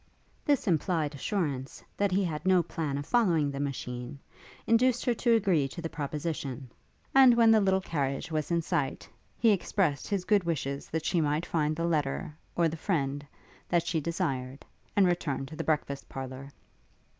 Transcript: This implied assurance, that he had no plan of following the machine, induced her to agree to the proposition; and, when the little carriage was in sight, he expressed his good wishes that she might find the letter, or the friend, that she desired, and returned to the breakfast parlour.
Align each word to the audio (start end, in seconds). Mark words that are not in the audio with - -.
This 0.43 0.67
implied 0.67 1.13
assurance, 1.13 1.83
that 1.95 2.11
he 2.11 2.23
had 2.23 2.43
no 2.43 2.63
plan 2.63 2.97
of 2.97 3.05
following 3.05 3.51
the 3.51 3.59
machine, 3.59 4.17
induced 4.65 5.05
her 5.05 5.13
to 5.13 5.35
agree 5.35 5.67
to 5.67 5.79
the 5.79 5.91
proposition; 5.93 6.71
and, 7.13 7.37
when 7.37 7.51
the 7.51 7.61
little 7.61 7.81
carriage 7.81 8.31
was 8.31 8.49
in 8.49 8.63
sight, 8.63 9.07
he 9.37 9.51
expressed 9.51 10.07
his 10.07 10.25
good 10.25 10.43
wishes 10.43 10.89
that 10.89 11.05
she 11.05 11.21
might 11.21 11.45
find 11.45 11.75
the 11.75 11.85
letter, 11.85 12.35
or 12.55 12.67
the 12.67 12.77
friend, 12.77 13.23
that 13.69 13.85
she 13.85 14.01
desired, 14.01 14.65
and 14.95 15.05
returned 15.05 15.47
to 15.49 15.55
the 15.55 15.63
breakfast 15.63 16.09
parlour. 16.09 16.49